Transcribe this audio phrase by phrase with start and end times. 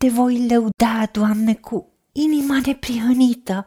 [0.00, 3.66] Te voi lăuda, Doamne, cu inima neprihănită,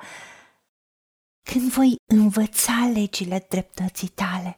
[1.42, 4.58] când voi învăța legile dreptății tale.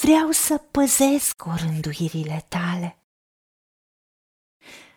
[0.00, 3.04] Vreau să păzesc orânduirile tale.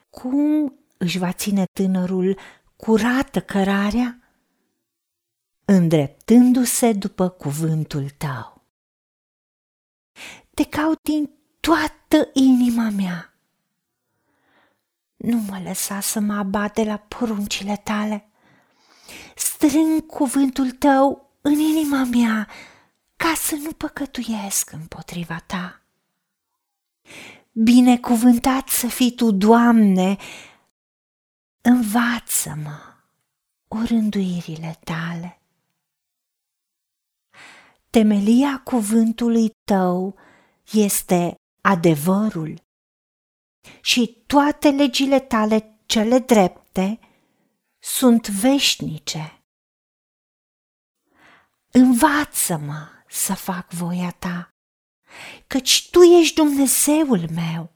[0.10, 2.40] Cum își va ține tânărul
[2.76, 4.20] curată cărarea?
[5.66, 8.68] Îndreptându-se după cuvântul tău.
[10.54, 11.30] Te caut din
[11.60, 13.33] toată inima mea.
[15.24, 18.30] Nu mă lăsa să mă abate la poruncile tale.
[19.36, 22.48] Strâng cuvântul tău în inima mea
[23.16, 25.82] ca să nu păcătuiesc împotriva ta.
[27.52, 30.18] Binecuvântat să fii tu, Doamne,
[31.62, 32.80] învață-mă
[33.68, 35.42] orânduirile tale.
[37.90, 40.16] Temelia cuvântului tău
[40.72, 42.64] este adevărul
[43.82, 47.00] și toate legile tale cele drepte
[47.80, 49.44] sunt veșnice.
[51.72, 54.50] Învață-mă să fac voia ta,
[55.48, 57.74] căci tu ești Dumnezeul meu.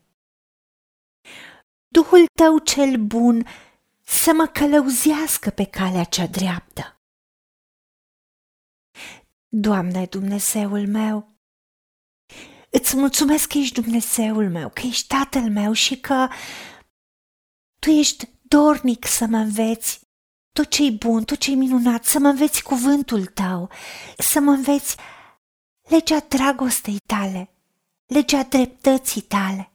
[1.87, 3.47] Duhul tău cel bun
[4.03, 7.01] să mă călăuzească pe calea cea dreaptă.
[9.47, 11.36] Doamne Dumnezeul meu,
[12.69, 16.27] îți mulțumesc că ești Dumnezeul meu, că ești Tatăl meu și că
[17.79, 19.99] Tu ești dornic să mă înveți
[20.51, 23.69] tot ce-i bun, tot ce-i minunat, să mă înveți cuvântul Tău,
[24.17, 24.95] să mă înveți
[25.81, 27.49] legea dragostei Tale,
[28.05, 29.71] legea dreptății Tale.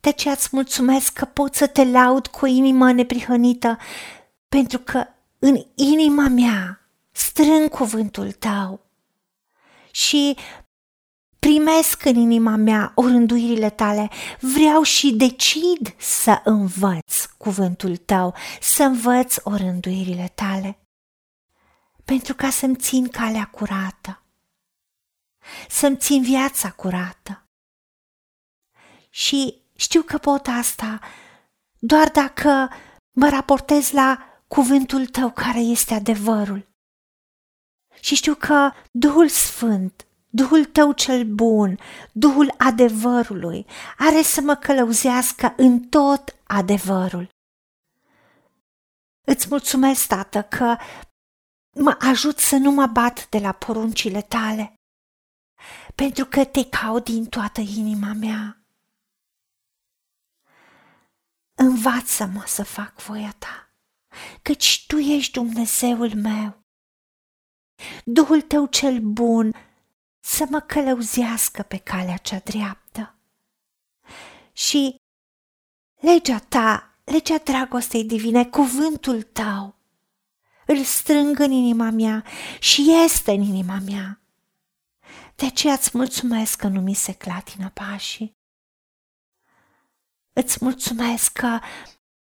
[0.00, 3.78] De aceea îți mulțumesc că pot să te laud cu o inimă neprihănită,
[4.48, 5.06] pentru că
[5.38, 8.80] în inima mea strâng cuvântul tău
[9.90, 10.36] și
[11.44, 19.36] primesc în inima mea orânduirile tale, vreau și decid să învăț cuvântul tău, să învăț
[19.42, 20.78] orânduirile tale,
[22.04, 24.22] pentru ca să-mi țin calea curată,
[25.68, 27.46] să-mi țin viața curată.
[29.10, 31.00] Și știu că pot asta
[31.78, 32.70] doar dacă
[33.10, 34.18] mă raportez la
[34.48, 36.68] cuvântul tău care este adevărul.
[38.00, 40.06] Și știu că Duhul Sfânt,
[40.36, 41.78] Duhul tău cel bun,
[42.12, 43.66] Duhul adevărului,
[43.98, 47.28] are să mă călăuzească în tot adevărul.
[49.26, 50.76] Îți mulțumesc, Tată, că
[51.76, 54.74] mă ajut să nu mă bat de la poruncile tale,
[55.94, 58.64] pentru că te caut din toată inima mea.
[61.56, 63.74] Învață-mă să fac voia ta,
[64.42, 66.62] căci tu ești Dumnezeul meu
[68.04, 69.54] Duhul tău cel bun
[70.26, 73.14] să mă călăuzească pe calea cea dreaptă.
[74.52, 74.96] Și
[76.00, 79.76] legea ta, legea dragostei divine, cuvântul tău,
[80.66, 82.24] îl strâng în inima mea
[82.58, 84.20] și este în inima mea.
[85.34, 88.36] De aceea îți mulțumesc că nu mi se clatină pașii.
[90.32, 91.58] Îți mulțumesc că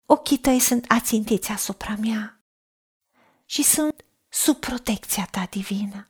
[0.06, 2.40] ochii tăi sunt ațintiți asupra mea
[3.44, 6.09] și sunt sub protecția ta divină.